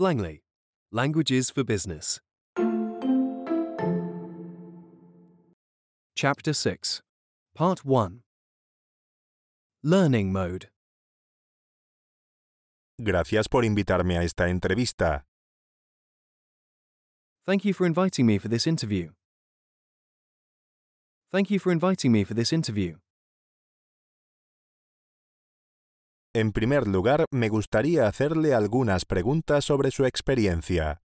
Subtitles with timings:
[0.00, 0.40] Langley,
[0.90, 2.20] Languages for Business.
[6.16, 7.02] Chapter 6,
[7.54, 8.22] Part 1
[9.84, 10.68] Learning Mode.
[12.98, 15.26] Gracias por invitarme a esta entrevista.
[17.44, 19.10] Thank you for inviting me for this interview.
[21.30, 22.96] Thank you for inviting me for this interview.
[26.32, 31.02] En primer lugar, me gustaría hacerle algunas preguntas sobre su experiencia.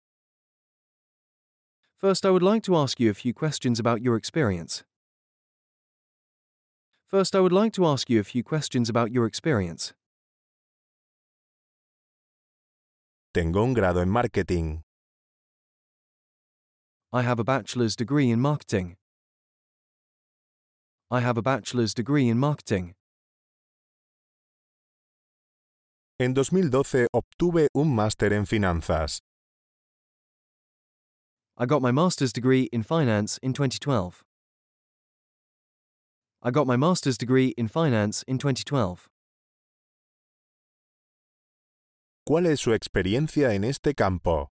[1.98, 4.84] First, I would like to ask you a few questions about your experience.
[7.08, 9.96] First, I would like to ask you a few questions about your experience.
[13.34, 14.84] Tengo un grado en marketing.
[17.12, 18.96] I have a bachelor's degree in marketing.
[21.10, 22.94] I have a bachelor's degree in marketing.
[26.18, 29.20] En 2012 obtuve un máster en finanzas.
[31.58, 34.24] I got my master's degree in finance in 2012.
[36.42, 39.10] I got my master's degree in finance in 2012.
[42.26, 44.48] ¿Cuál es su experiencia en este campo?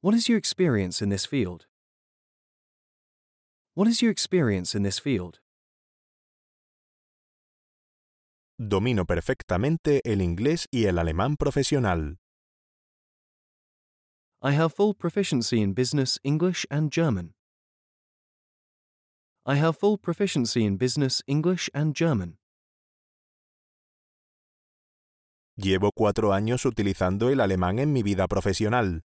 [0.00, 1.66] What is your experience in this field?
[3.74, 5.40] What is your experience in this field?
[8.60, 12.18] Domino perfectamente el inglés y el alemán profesional.
[14.42, 17.34] I have full proficiency in business, English, and German.
[19.46, 22.38] I have full proficiency in business, English, and German.
[25.56, 29.02] Llevo cuatro años utilizando el alemán en mi vida profesional.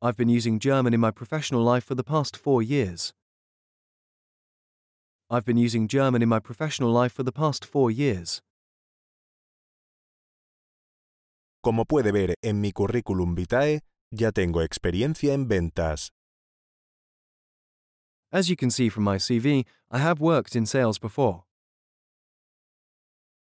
[0.00, 3.12] I've been using German in my professional life for the past four years.
[5.32, 8.42] I've been using German in my professional life for the past four years.
[11.62, 16.10] Como puede ver en mi currículum vitae, ya tengo experiencia en ventas.
[18.32, 21.44] As you can see from my CV, I have worked in sales before.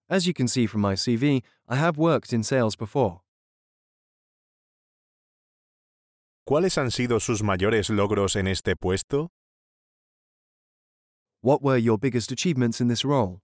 [0.08, 3.22] As you can see from my CV, I have worked in sales before.
[6.46, 9.30] ¿Cuáles han sido sus mayores logros en este puesto?
[11.44, 13.40] What were your biggest achievements in this role?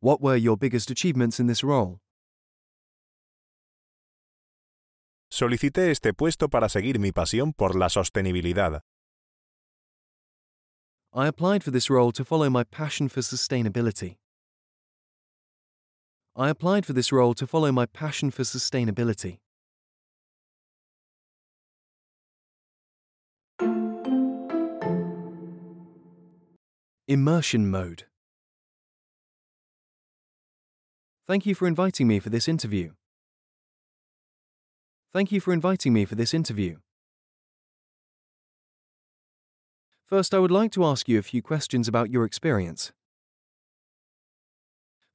[0.00, 2.00] What were your biggest achievements in this role?
[5.30, 8.80] Solicité este puesto para seguir mi pasión por la sostenibilidad.
[11.12, 14.16] I applied for this role to follow my passion for sustainability.
[16.34, 19.38] I applied for this role to follow my passion for sustainability.
[27.10, 28.04] Immersion mode.
[31.26, 32.90] Thank you for inviting me for this interview.
[35.10, 36.76] Thank you for inviting me for this interview.
[40.04, 42.92] First, I would like to ask you a few questions about your experience.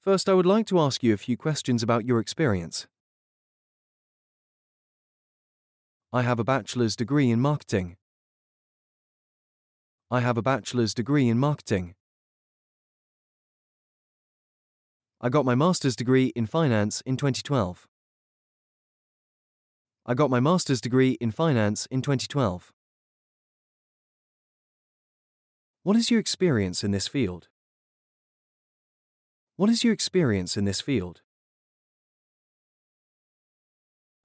[0.02, 2.88] First, I would like to ask you a few questions about your experience.
[6.12, 7.98] I have a bachelor's degree in marketing.
[10.14, 11.96] I have a bachelor's degree in marketing.
[15.20, 17.88] I got my master's degree in finance in 2012.
[20.06, 22.72] I got my master's degree in finance in 2012.
[25.82, 27.48] What is your experience in this field?
[29.56, 31.22] What is your experience in this field?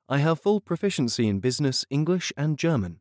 [0.07, 3.01] I have full proficiency in business, English, and German.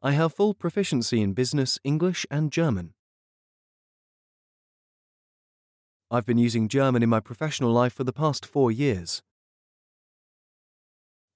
[0.00, 2.94] I have full proficiency in business, English, and German.
[6.08, 9.22] I've been using German in my professional life for the past four years.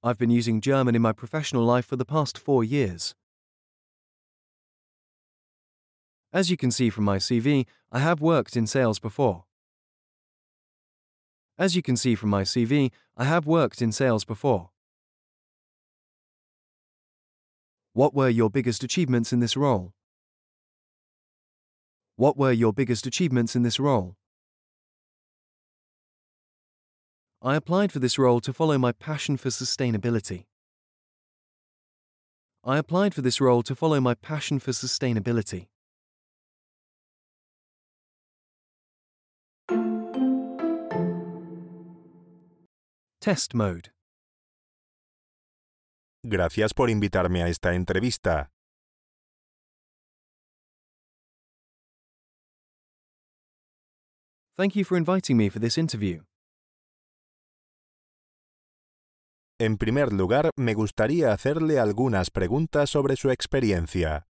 [0.00, 3.16] I've been using German in my professional life for the past four years.
[6.32, 9.44] As you can see from my CV, I have worked in sales before.
[11.58, 14.71] As you can see from my CV, I have worked in sales before.
[17.94, 19.92] What were your biggest achievements in this role?
[22.16, 24.16] What were your biggest achievements in this role?
[27.42, 30.44] I applied for this role to follow my passion for sustainability.
[32.64, 35.66] I applied for this role to follow my passion for sustainability.
[43.20, 43.90] Test mode.
[46.24, 48.52] Gracias por invitarme a esta entrevista.
[54.56, 56.22] Thank you for inviting me for this interview.
[59.58, 64.26] En primer lugar, me gustaría hacerle algunas preguntas sobre su experiencia.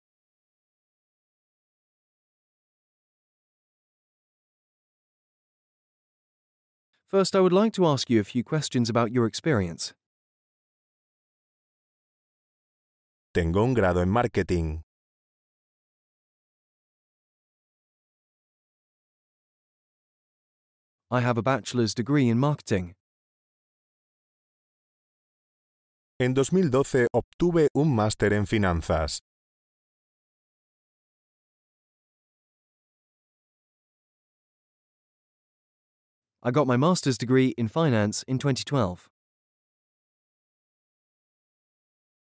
[7.06, 9.92] First, I would like to ask you a few questions about your experience.
[13.34, 14.82] Tengo un grado en marketing.
[21.10, 22.92] I have a bachelor's degree in marketing.
[26.20, 29.20] En 2012 obtuve un máster en finanzas.
[36.42, 39.11] I got my master's degree in finance in 2012.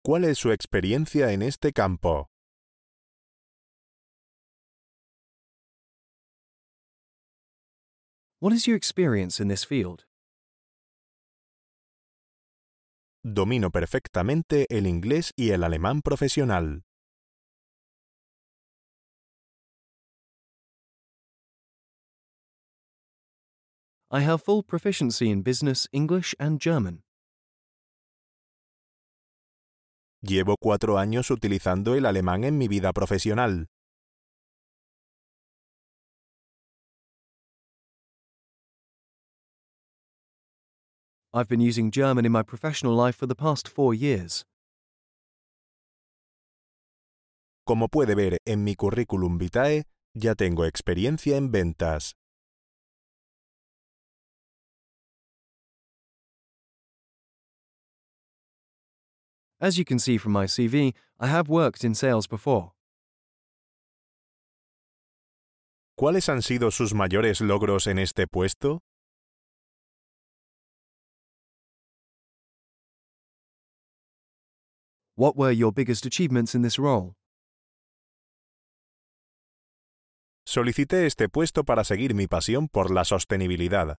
[0.03, 2.31] ¿Cuál es su experiencia en este campo?
[8.41, 10.07] What is your experience in this field?
[13.23, 16.83] Domino perfectamente el inglés y el alemán profesional.
[24.11, 27.03] I have full proficiency in business, English, and German.
[30.23, 33.69] Llevo cuatro años utilizando el alemán en mi vida profesional.
[41.33, 44.45] I've been using German in my professional life for the past four years.
[47.65, 49.85] Como puede ver en mi currículum vitae,
[50.15, 52.13] ya tengo experiencia en ventas.
[59.63, 62.73] As you can see from my CV, I have worked in sales before.
[65.99, 68.81] ¿Cuáles han sido sus mayores logros en este puesto?
[75.15, 77.13] What were your biggest achievements in this role?
[80.47, 83.99] Solicité este puesto para seguir mi pasión por la sostenibilidad.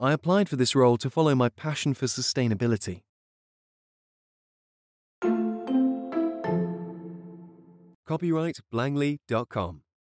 [0.00, 3.00] I applied for this role to follow my passion for sustainability.
[8.06, 9.82] Copyright Blangley.com.